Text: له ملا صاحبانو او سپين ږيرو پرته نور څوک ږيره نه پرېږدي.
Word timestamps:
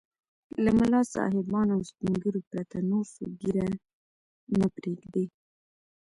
له 0.63 0.71
ملا 0.77 1.01
صاحبانو 1.13 1.71
او 1.75 1.81
سپين 1.89 2.13
ږيرو 2.23 2.41
پرته 2.49 2.75
نور 2.89 3.05
څوک 3.15 3.31
ږيره 3.41 3.67
نه 4.59 4.67
پرېږدي. 4.75 5.25